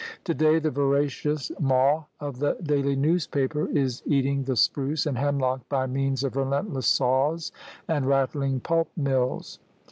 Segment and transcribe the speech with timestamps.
[0.23, 5.85] Today the voracious maw of the daily newspaper is eating the spruce and hemlock by
[5.85, 7.51] means of relentless saws
[7.87, 9.59] and rattling pulp mills.